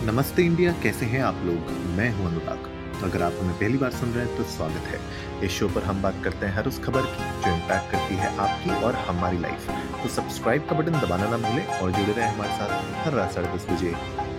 [0.00, 1.70] नमस्ते इंडिया कैसे हैं आप लोग?
[1.96, 4.98] मैं हूँ अनुराग। अगर आप हमें पहली बार सुन रहे हैं तो स्वागत है।
[5.46, 8.36] इस शो पर हम बात करते हैं हर उस खबर की जो इम्पैक्ट करती है
[8.36, 9.66] आपकी और हमारी लाइफ
[10.02, 13.52] तो सब्सक्राइब का बटन दबाना ना भूलें और जुड़े रहें हमारे साथ हर रात साढ़े
[13.56, 13.92] दस बजे।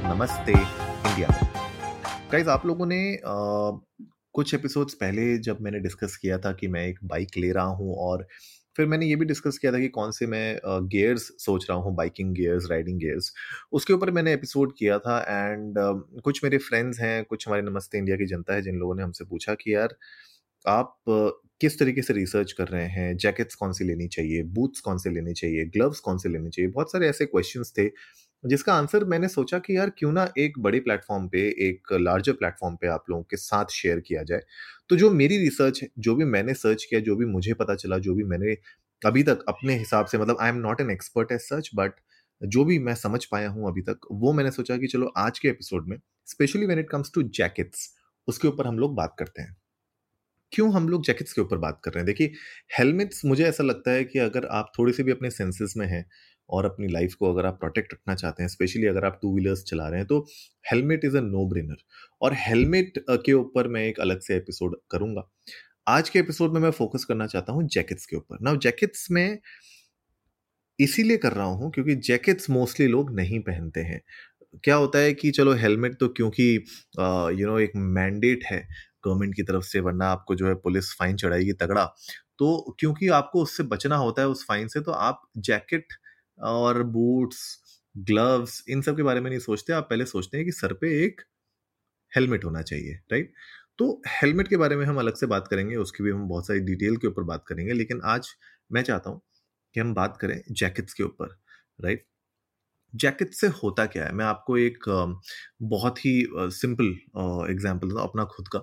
[0.10, 1.29] नमस्ते इंडिया।
[2.31, 3.72] गाइज़ आप लोगों ने आ,
[4.33, 7.96] कुछ एपिसोड्स पहले जब मैंने डिस्कस किया था कि मैं एक बाइक ले रहा हूँ
[7.96, 8.28] और
[8.78, 11.96] फिर मैंने ये भी डिस्कस किया था कि कौन से मैं गियर्स सोच रहा हूँ
[11.96, 13.31] बाइकिंग गेयर्स राइडिंग गेयर्स
[13.71, 15.76] उसके ऊपर मैंने एपिसोड किया था एंड
[16.23, 19.25] कुछ मेरे फ्रेंड्स हैं, कुछ हमारे नमस्ते इंडिया की जनता है, जिन लोगों ने हमसे
[19.25, 19.95] पूछा कि यार,
[20.65, 20.95] आप
[21.62, 23.15] किस तरीके से रिसर्च कर रहे हैं?
[23.17, 24.43] जैकेट्स कौन सी लेनी चाहिए?
[24.43, 25.65] बूट्स कौन से लेने चाहिए?
[25.67, 26.71] ग्लव्स कौन से लेने चाहिए?
[26.71, 27.87] बहुत सारे ऐसे क्वेश्चंस थे
[28.43, 32.75] जिसका आंसर मैंने सोचा कि यार क्यों ना एक बड़े प्लेटफॉर्म पे, एक लार्जर प्लेटफॉर्म
[32.75, 34.41] पे आप लोगों के साथ शेयर किया जाए।
[34.89, 38.15] तो जो मेरी रिसर्च जो भी मैंने सर्च किया, जो भी मुझे पता चला, जो
[38.15, 38.57] भी मैंने
[39.01, 41.93] अभी तक अपने हिसाब से मतलब I am not an expert as such but
[42.41, 45.48] जो भी मैं समझ पाया हूँ अभी तक, वो मैंने सोचा कि चलो आज के
[45.49, 47.89] एपिसोड में specially when it comes to jackets
[48.27, 49.55] उसके ऊपर हम लोग बात करते हैं।
[50.51, 52.05] क्यों हम लोग जैकेट्स के ऊपर बात कर रहे हैं?
[52.05, 52.31] देखिए
[52.79, 56.05] हेलमेट्स मुझे ऐसा लगता है कि अगर आप थोड़े से भी अपने सेंसेस में हैं
[56.49, 59.63] और अपनी लाइफ को अगर आप प्रोटेक्ट रखना चाहते हैं स्पेशली अगर आप टू व्हीलर्स
[59.63, 60.20] चला रहे हैं तो
[60.72, 61.84] helmet is a no brainer
[62.22, 65.30] और हेलमेट के ऊपर मैं एक अलग से एपिसोड करूँगा।
[65.88, 69.40] आज के एपिसोड में मैं फोकस करना चाहता हूँ जैकेट्स के ऊपर। ना जैकेट्स में
[70.80, 74.02] इसीलिए कर रहा हूँ क्योंकि जैकेट्स मोस्टली लोग नहीं पहनते हैं।
[74.64, 78.60] क्या होता है कि चलो हेलमेट तो क्योंकि यू नो एक मैंडेट है
[79.06, 81.86] गवर्नमेंट की तरफ़ से, वरना आपको जो है पुलिस फाइन चढ़ाएगी तगड़ा।
[82.40, 85.94] तो क्योंकि आपको उससे बचना होता है उस फाइन से तो आप जैकेट
[86.39, 87.42] और बूट्स
[87.95, 90.90] ग्लव्स इन सब के बारे में नहीं सोचते। आप पहले सोचते हैं कि सर पे
[91.03, 91.22] एक
[92.12, 93.34] हेलमेट होना चाहिए राइट
[93.80, 96.59] तो हेलमेट के बारे में हम अलग से बात करेंगे, उसकी भी हम बहुत सारी
[96.62, 98.30] डिटेल के ऊपर बात करेंगे, लेकिन आज
[98.72, 99.22] मैं चाहता हूँ
[99.75, 101.38] कि हम बात करें जैकेट्स के ऊपर
[101.80, 102.06] राइट
[102.94, 104.12] जैकेट से होता क्या है?
[104.14, 104.84] मैं आपको एक
[105.64, 106.86] बहुत ही सिंपल
[107.52, 108.59] एग्जांपल दूँ अपना खुद का।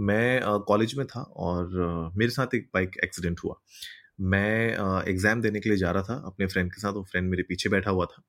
[0.00, 3.54] मैं कॉलेज में था और मेरे साथ एक बाइक एक्सीडेंट हुआ।
[4.18, 7.42] मैं एग्ज़ाम देने के लिए जा रहा था अपने फ्रेंड के साथ, वो फ्रेंड मेरे
[7.48, 8.22] पीछे बैठा हुआ था।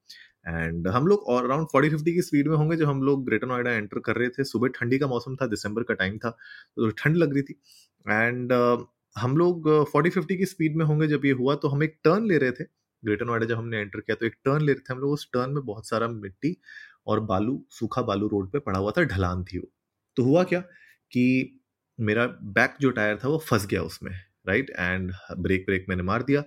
[0.47, 3.47] एंड हम लोग और अराउंड फोर्टी फिफ्टी की स्पीड में होंगे जब हम लोग ग्रेटर
[3.47, 6.89] नोएडा एंटर कर रहे थे। सुबह ठंडी का मौसम था दिसंबर का टाइम था तो
[6.91, 7.59] ठंड लग रही थी।
[8.05, 8.53] एंड
[9.15, 12.27] हम लोग फोर्टी फिफ्टी की स्पीड में होंगे जब ये हुआ तो हम एक टर्न
[12.27, 12.63] ले रहे थे।
[13.03, 15.27] ग्रेटर नोएडा जब हमने एंटर किया तो एक टर्न ले रहे थे हम लोग। उस
[15.33, 16.55] टर्न में बहुत सारा मिट्टी
[17.07, 19.71] और बालू, सूखा बालू रोड पे पड़ा हुआ था, ढलान थी वो।
[20.17, 20.59] तो हुआ क्या
[21.11, 21.61] कि
[21.99, 24.11] मेरा बैक जो टायर था, वो फंस गया उसमें।
[24.47, 24.69] राइट?
[24.69, 26.43] एंड ब्रेक ब्रेक मैंने मार दिया।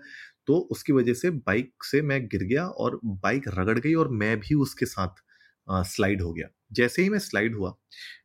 [0.46, 4.38] तो उसकी वजह से बाइक से मैं गिर गया और बाइक रगड़ गई और मैं
[4.40, 5.22] भी उसके साथ
[5.86, 7.74] स्लाइड हो गया। जैसे ही मैं स्लाइड हुआ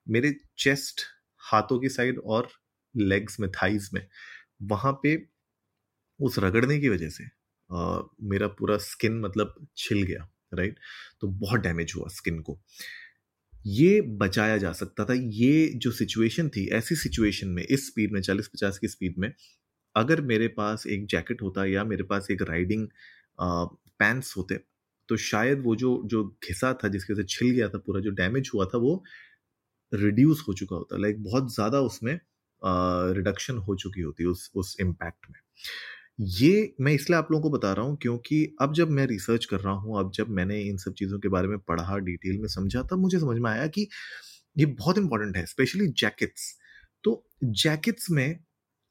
[0.09, 1.01] मेरे चेस्ट
[1.41, 2.47] हाथों की साइड और
[2.95, 4.07] लेग्स में थाइज में
[4.63, 5.15] वहाँ पे
[6.19, 7.23] उस रगड़ने की वजह से
[7.69, 10.79] आ, मेरा पूरा स्किन मतलब छिल गया राइट?
[11.21, 12.59] तो बहुत डैमेज हुआ स्किन को।
[13.65, 18.21] ये बचाया जा सकता था। ये जो सिचुएशन थी ऐसी सिचुएशन में इस स्पीड में
[18.21, 19.31] चालीस पचास की स्पीड में
[19.95, 22.87] अगर मेरे पास एक जैकेट होता या मेरे पास एक राइडिंग
[23.39, 24.59] पैंट्स होते
[25.09, 28.11] तो शायद वो जो जो घिसा था, जिसके वजह से छिल गया था पूरा, जो
[28.13, 29.03] डैमेज हुआ था, वो
[29.91, 32.19] रिड्यूस हो चुका होता। लाइक बहुत ज़्यादा उसमें
[32.61, 35.39] रिडक्शन हो चुकी होती उस उस इम्पैक्ट में।
[36.19, 39.59] ये मैं इसलिए आप लोगों को बता रहा हूँ, क्योंकि अब जब मैं रिसर्च कर
[39.59, 42.83] रहा हूँ, अब जब मैंने इन सब चीज़ों के बारे में पढ़ा, डिटेल में समझा,
[42.83, 43.87] तब मुझे समझ में आया कि
[44.55, 46.53] ये बहुत इंपॉर्टेंट है, स्पेशली जैकेट्स।
[47.03, 48.39] तो जैकेट्स में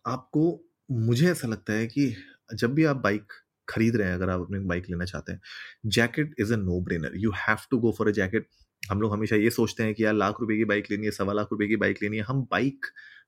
[0.04, 0.44] आपको
[0.88, 2.14] मुझे ऐसा लगता है कि
[2.54, 3.32] जब भी आप बाइक
[3.68, 5.40] खरीद रहे हैं, अगर आप अपनी बाइक लेना चाहते हैं,
[5.86, 8.48] jacket is a no brainer you have to go for a jacket.
[8.82, 11.32] हम लोग हमेशा ये सोचते हैं कि यार, लाख रुपए की बाइक लेनी है, सवा
[11.32, 12.86] लाख रुपए की बाइक लेनी है। हम बाइक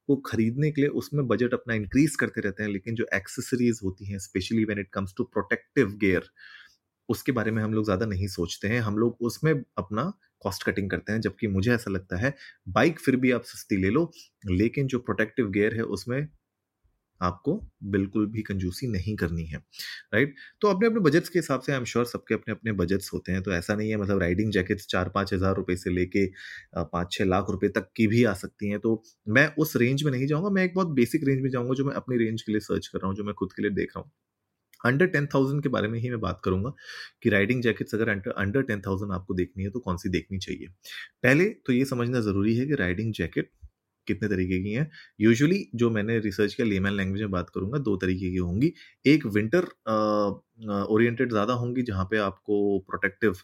[0.09, 4.07] को खरीदने के लिए उसमें बजट अपना इंक्रीज करते रहते हैं, लेकिन जो एक्सेसरीज होती
[4.07, 6.31] हैं specially when it comes to protective gear
[7.09, 10.13] उसके बारे में हम लोग ज़्यादा नहीं सोचते हैं। हम लोग उसमें अपना
[10.43, 12.35] कॉस्ट कटिंग करते हैं, जबकि मुझे ऐसा लगता है,
[12.69, 14.11] बाइक फिर भी आप सस्ती ले लो,
[14.47, 16.29] लेकिन जो प्रोटेक्टिव गेयर है, उसमें
[17.21, 17.55] आपको
[17.91, 19.59] बिल्कुल भी कंजूसी नहीं करनी है
[20.15, 23.13] राइट तो अपने अपने बजट्स के हिसाब से आई एम श्योर सबके अपने अपने बजट्स
[23.13, 26.27] होते हैं तो ऐसा नहीं है मतलब राइडिंग जैकेट्स चार पाँच हज़ार रुपये से लेके
[26.77, 30.11] पाँच छः लाख रुपए तक की भी आ सकती हैं तो मैं उस रेंज में
[30.13, 32.61] नहीं जाऊँगा, मैं एक बहुत बेसिक रेंज में जाऊँगा जो मैं अपनी रेंज के लिए
[32.63, 34.11] सर्च कर रहा हूँ, जो मैं खुद के लिए देख रहा हूँ।
[34.81, 36.73] अंडर टेन थाउज़ेंड के बारे में ही मैं बात करूँगा
[37.23, 40.69] कि राइडिंग जैकेट्स अगर अंडर टेन थाउज़ेंड आपको देखनी है तो कौन सी देखनी चाहिए?
[41.25, 43.51] पहले तो ये समझना ज़रूरी है कि राइडिंग जैकेट
[44.07, 47.97] कितने तरीके की हैं। यूजुअली जो मैंने रिसर्च किया लेमैन लैंग्वेज में बात करूँगा, दो
[47.97, 48.73] तरीके की होंगी।
[49.07, 49.69] एक विंटर
[50.87, 53.35] ओरिएंटेड ज़्यादा होंगी, जहाँ पे आपको प्रोटेक्टिव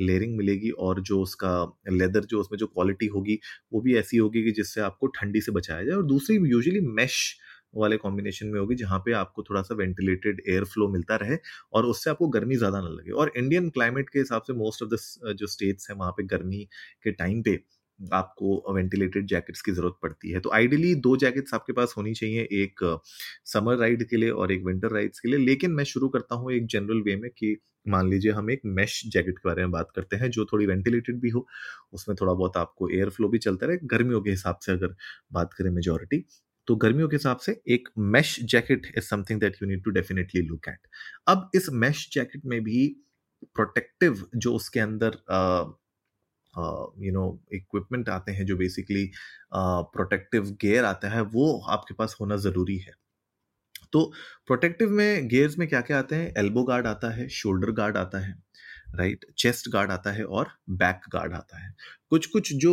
[0.00, 1.50] लेयरिंग मिलेगी और जो उसका
[1.92, 3.38] लेदर जो उसमें जो क्वालिटी होगी,
[3.72, 7.18] वो भी ऐसी होगी कि जिससे आपको ठंडी से बचाया जाए। और दूसरी यूजुअली मैश
[7.76, 11.36] वाले कॉम्बिनेशन में होगी, जहाँ पे आपको थोड़ा सा वेंटिलेटेड एयर फ्लो मिलता रहे
[11.72, 14.90] और उससे आपको गर्मी ज़्यादा ना लगे। और इंडियन क्लाइमेट के हिसाब से मोस्ट ऑफ़
[14.90, 16.64] द जो स्टेट्स हैं, वहाँ पे गर्मी
[17.04, 17.56] के टाइम पे
[18.12, 22.42] आपको वेंटिलेटेड जैकेट्स की ज़रूरत पड़ती है। तो आइडियली दो जैकेट्स आपके पास होनी चाहिए,
[22.42, 22.98] एक
[23.46, 26.52] समर राइड के लिए और एक विंटर राइड्स के लिए। लेकिन मैं शुरू करता हूँ
[26.52, 27.56] एक जनरल वे में कि
[27.86, 31.20] मान लीजिए हम एक मैश जैकेट के बारे में बात करते हैं, जो थोड़ी वेंटिलेटेड
[31.20, 31.46] भी हो,
[31.92, 34.94] उसमें थोड़ा बहुत आपको एयर फ्लो भी चलता रहे। गर्मियों के हिसाब से अगर
[35.32, 36.24] बात करें मेजोरिटी
[36.68, 40.42] तो गर्मियों के हिसाब से एक mesh jacket is something that you need to definitely
[40.42, 40.86] look at
[41.28, 42.86] अब इस मैश जैकेट में भी
[43.56, 45.16] प्रोटेक्टिव जो उसके अंदर
[46.54, 49.10] यू नो इक्विपमेंट आते हैं, जो बेसिकली
[49.54, 52.94] प्रोटेक्टिव गेयर आता है, वो आपके पास होना ज़रूरी है।
[53.92, 54.04] तो
[54.46, 56.32] प्रोटेक्टिव में गेयर्स में क्या क्या आते हैं?
[56.38, 58.34] एल्बो गार्ड आता है शोल्डर गार्ड आता है
[58.96, 61.72] राइट चेस्ट गार्ड आता है और बैक गार्ड आता है।
[62.10, 62.72] कुछ कुछ जो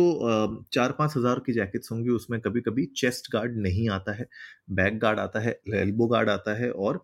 [0.74, 4.26] चार पाँच हज़ार की जैकेट्स होंगी, उसमें कभी कभी चेस्ट गार्ड नहीं आता है
[4.72, 7.02] बैक गार्ड आता है एल्बो गार्ड आता है और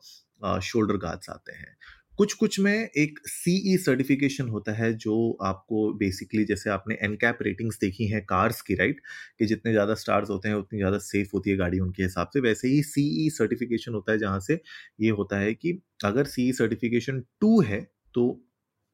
[0.63, 1.77] शोल्डर गार्ड्स आते हैं।
[2.19, 5.15] कुछ कुछ में एक सीई सर्टिफिकेशन होता है जो
[5.45, 9.01] आपको बेसिकली जैसे आपने एनकैप रेटिंग्स देखी हैं कार्स की राइट
[9.39, 12.41] कि जितने ज़्यादा स्टार्स होते हैं, उतनी ज़्यादा सेफ़ होती है गाड़ी उनके हिसाब से।
[12.41, 14.61] वैसे ही सीई सर्टिफिकेशन होता है जहाँ से
[15.01, 17.81] ये होता है कि अगर सीई सर्टिफिकेशन टू है
[18.15, 18.27] तो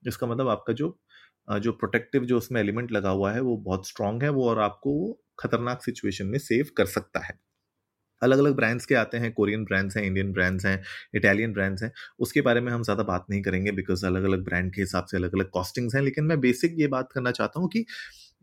[0.02, 0.96] इसका मतलब आपका जो
[1.48, 4.92] जो प्रोटेक्टिव जो उसमें एलिमेंट लगा हुआ है, वो बहुत स्ट्रांग है, वो और आपको
[4.92, 7.38] वो खतरनाक सिचुएशन में सेव कर सकता है।
[8.22, 10.80] अलग अलग ब्रांड्स के आते हैं कोरियन ब्रांड्स हैं इंडियन ब्रांड्स हैं
[11.14, 14.72] इटालियन ब्रांड्स हैं, उसके बारे में हम ज़्यादा बात नहीं करेंगे बिकॉज़ अलग अलग ब्रांड
[14.74, 17.68] के हिसाब से अलग अलग कॉस्टिंग्स हैं, लेकिन मैं बेसिक ये बात करना चाहता हूँ
[17.70, 17.84] कि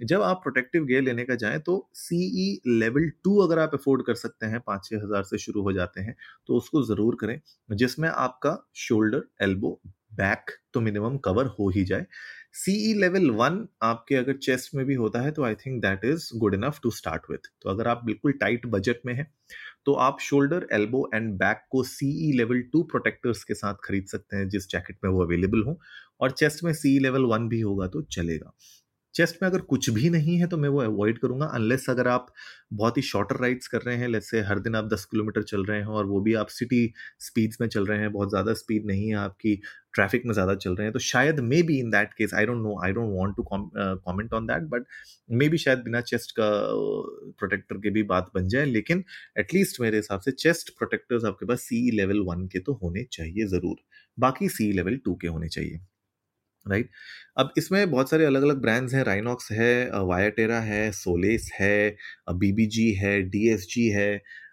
[0.01, 4.15] जब आप प्रोटेक्टिव गेयर लेने का जाएँ तो सीई लेवल टू अगर आप अफोर्ड कर
[4.15, 6.15] सकते हैं पाँच छः हज़ार से शुरू हो जाते हैं
[6.47, 7.39] तो उसको ज़रूर करें,
[7.69, 9.79] जिसमें आपका शोल्डर एल्बो
[10.15, 12.05] बैक तो मिनिमम कवर हो ही जाए।
[12.55, 16.29] सीई लेवल वन आपके अगर चेस्ट में भी होता है तो I think that is
[16.37, 19.27] good enough to start with तो अगर आप बिल्कुल टाइट बजट में हैं
[19.85, 24.37] तो आप शोल्डर एल्बो एंड बैक को सीई लेवल टू प्रोटेक्टर्स के साथ खरीद सकते
[24.37, 25.79] हैं, जिस जैकेट में वो अवेलेबल हो।
[26.21, 28.51] और चेस्ट में सीई लेवल वन भी होगा तो चलेगा।
[29.15, 32.27] चेस्ट में अगर कुछ भी नहीं है तो मैं वो अवॉइड करूँगा अनलेस अगर आप
[32.73, 35.77] बहुत ही शॉर्टर राइड्स कर रहे हैं जैसे हर दिन आप 10 किलोमीटर चल रहे
[35.79, 39.07] हैं, और वो भी आप सिटी स्पीड्स में चल रहे हैं, बहुत ज़्यादा स्पीड नहीं
[39.09, 39.55] है आपकी
[39.99, 42.79] ट्रैफ़िक में ज़्यादा चल रहे हैं तो शायद maybe in that case I don't know
[42.85, 43.43] I don't want to
[44.07, 44.85] comment on that but
[45.49, 46.49] maybe शायद बिना चेस्ट का
[47.39, 49.03] प्रोटेक्टर के भी बात बन जाए, लेकिन
[49.39, 53.45] एटलीस्ट मेरे हिसाब से चेस्ट प्रोटेक्टर्स आपके पास सी लेवल वन के तो होने चाहिए
[53.47, 53.75] ज़रूर,
[54.17, 55.79] बाकी सी लेवल टू के होने चाहिए
[56.65, 56.89] राइट
[57.37, 61.95] अब इसमें बहुत सारे अलग अलग ब्रांड्स हैं राइनॉक्स है वायाटेरा है सोलेस है
[62.35, 64.11] बीबीजी है डीएसजी है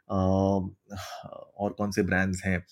[0.08, 2.64] और कौन से ब्रांड्स हैं?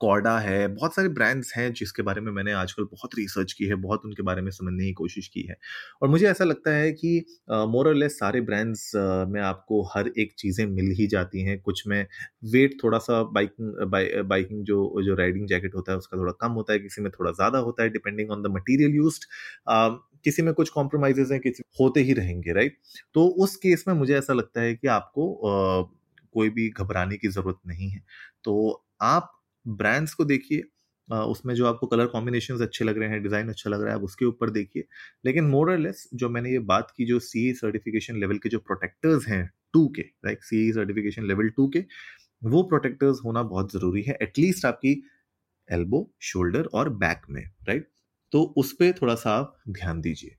[0.00, 3.74] कॉर्डा है, बहुत सारे ब्रांड्स हैं जिसके बारे में मैंने आजकल बहुत रिसर्च की है,
[3.76, 5.56] बहुत उनके बारे में समझने की कोशिश की है।
[6.02, 7.16] और मुझे ऐसा लगता है कि
[7.50, 8.90] मोर और लेस सारे ब्रांड्स
[9.28, 12.06] में आपको हर एक चीज़ें मिल ही जाती हैं। कुछ में
[12.52, 13.72] वेट थोड़ा सा बाइकिंग
[14.28, 17.30] बाइकिंग जो जो राइडिंग जैकेट होता है, उसका थोड़ा कम होता है, किसी में थोड़ा
[17.32, 19.20] ज़्यादा होता है depending on the material use
[20.24, 22.76] किसी में कुछ कॉम्प्रोमाइजेज हैं, किसी होते ही रहेंगे राइट
[23.14, 25.26] तो उस केस में मुझे ऐसा लगता है कि आपको
[26.38, 28.02] कोई भी घबराने की ज़रूरत नहीं है।
[28.44, 29.32] तो आप
[29.66, 30.62] ब्रांड्स को देखिए
[31.08, 34.02] उसमें जो आपको कलर कॉम्बिनेशन अच्छे लग रहे हैं डिज़ाइन अच्छा लग रहा है, आप
[34.04, 34.84] उसके ऊपर देखिए।
[35.24, 39.28] लेकिन मोर लेस जो मैंने ये बात की, जो सी सर्टिफिकेशन लेवल के जो प्रोटेक्टर्स
[39.28, 39.44] हैं
[39.74, 41.84] टू के like C certification level two के,
[42.42, 44.92] वो प्रोटेक्टर्स होना बहुत ज़रूरी है एटलीस्ट आपकी
[45.68, 47.88] एल्बो शोल्डर और बैक में राइट
[48.32, 50.36] तो उस पर थोड़ा सा आप ध्यान दीजिए।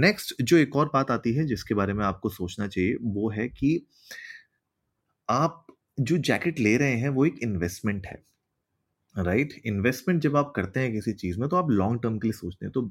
[0.00, 3.48] नेक्स्ट जो एक और बात आती है, जिसके बारे में आपको सोचना चाहिए, वो है
[3.50, 3.86] कि
[5.32, 5.66] आप
[6.00, 8.22] जो जैकेट ले रहे हैं, वो एक इन्वेस्टमेंट है
[9.14, 9.66] राइट right?
[9.66, 12.66] इन्वेस्टमेंट जब आप करते हैं किसी चीज़ में तो आप लॉन्ग टर्म के लिए सोचते
[12.66, 12.90] हैं तो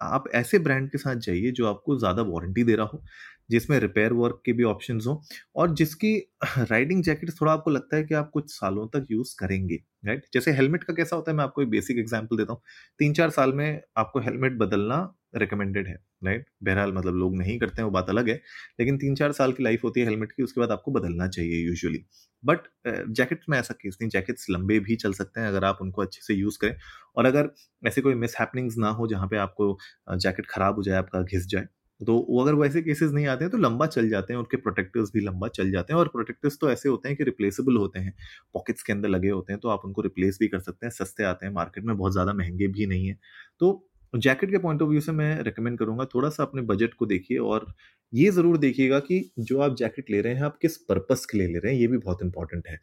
[0.00, 3.02] आप ऐसे ब्रांड के साथ जाइए जो आपको ज़्यादा वारंटी दे रहा हो,
[3.50, 5.22] जिसमें रिपेयर वर्क के भी ऑप्शन हो
[5.56, 6.14] और जिसकी
[6.60, 10.52] राइडिंग जैकेट थोड़ा आपको लगता है कि आप कुछ सालों तक यूज़ करेंगे राइट जैसे
[10.52, 12.60] हेलमेट का कैसा होता है, मैं आपको एक बेसिक एग्ज़ाम्पल देता हूँ
[13.00, 14.98] तीन चार साल में आपको हेलमेट बदलना
[15.34, 18.34] रिकमेंडेड है राइट बहरहाल मतलब लोग नहीं करते हैं, वो बात अलग है,
[18.80, 21.64] लेकिन तीन चार साल की लाइफ होती है हेलमेट की, उसके बाद आपको बदलना चाहिए
[21.66, 22.04] यूजुअली
[22.42, 22.66] बट
[23.10, 26.20] जैकेट में ऐसा केस नहीं जैकेट्स लंबे भी चल सकते हैं अगर आप उनको अच्छे
[26.22, 26.76] से यूज़ करें
[27.16, 27.50] और अगर
[27.82, 29.76] ऐसे कोई मिस हैपनिंग्स ना हो जहाँ पे आपको
[30.16, 31.66] जैकेट खराब हो जाए, आपका घिस जाए
[32.00, 35.10] तो वो अगर वैसे केसेस नहीं आते हैं तो लंबा चल जाते हैं, उनके प्रोटेक्टर्स
[35.14, 38.12] भी लंबा चल जाते हैं और प्रोटेक्टर्स तो ऐसे होते हैं कि रिप्लेसेबल होते हैं
[38.54, 41.24] पॉकेट्स के अंदर लगे होते हैं तो आप उनको रिप्लेस भी कर सकते हैं, सस्ते
[41.24, 43.18] आते हैं मार्केट में बहुत ज़्यादा महँगे भी नहीं है
[43.60, 43.72] तो
[44.14, 47.74] जैकेट के पॉइंट ऑफ़ व्यू से मैं रिकमेंड करूँगा थोड़ा-सा अपने बजट को देखिए और
[48.12, 51.46] ये ज़रूर देखिएगा कि जो आप जैकेट ले रहे हैं, आप किस पर्पज़ के लिए
[51.46, 52.78] ले रहे हैं, ये भी बहुत इंपॉर्टेंट है।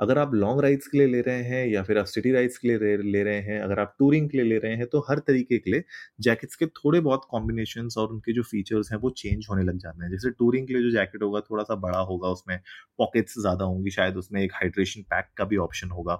[0.00, 2.68] अगर आप लॉन्ग राइड्स के लिए ले रहे हैं या फिर आप सिटी राइड्स के
[2.68, 5.58] लिए ले रहे हैं, अगर आप टूरिंग के लिए ले रहे हैं, तो हर तरीके
[5.58, 5.84] के लिए
[6.20, 10.04] जैकेट्स के थोड़े बहुत कॉम्बिनेशन और उनके जो फीचर्स हैं, वो चेंज होने लग जाते
[10.04, 12.58] हैं। जैसे टूरिंग के लिए जो जैकेट होगा, थोड़ा-सा बड़ा होगा, उसमें
[12.98, 16.14] पॉकेट्स ज़्यादा होंगी, शायद उसमें एक हाइड्रेशन पैक का भी ऑप्शन होगा,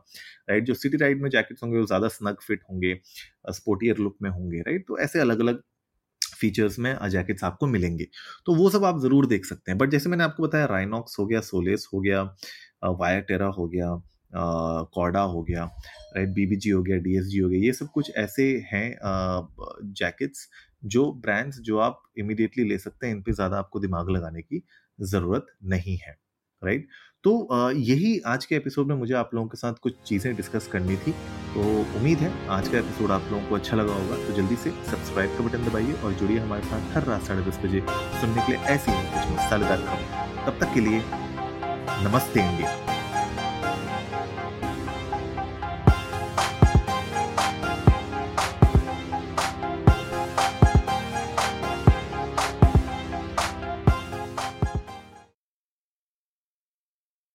[0.50, 0.64] राइट?
[0.64, 2.94] जो सिटी राइड में जैकेट्स होंगे, वो ज़्यादा स्नग फिट होंगे,
[3.48, 4.84] स्पोर्टियर लुक में होंगे, राइट?
[4.88, 5.62] तो ऐसे अलग-अलग
[6.22, 8.06] फीचर्स में जैकेट्स आपको मिलेंगे।
[8.46, 11.26] तो वो सब आप ज़रूर देख सकते हैं। बट जैसे मैंने आपको बताया राइनॉक्स हो
[11.26, 12.22] गया सोलेस हो गया
[12.94, 13.90] वायर टेरा हो गया
[14.94, 15.64] कॉडा हो गया
[16.16, 18.90] राइट बीबीजी हो गया डीएसजी हो गया ये सब कुछ ऐसे हैं
[19.94, 20.48] जैकेट्स
[20.88, 24.62] जो ब्रांड्स जो आप इमिडिएटली ले सकते हैं इन पे ज़्यादा आपको दिमाग लगाने की
[24.98, 26.16] ज़रूरत नहीं है।
[26.62, 26.86] राइट?
[27.24, 30.96] तो यही आज के एपिसोड में मुझे आप लोगों के साथ कुछ चीज़ें डिस्कस करनी
[30.96, 31.12] थी।
[31.54, 31.60] तो
[31.98, 35.36] उम्मीद है, आज का एपिसोड आप लोगों को अच्छा लगा होगा। तो जल्दी से सब्सक्राइब
[35.38, 37.80] का बटन दबाइए और जुड़िए हमारे साथ हर रात साढ़े दस बजे
[38.20, 41.02] सुनने के लिए ऐसी कुछ मसालेदार खबर। तब तक के लिए
[42.02, 42.95] नमस्ते इंडिया।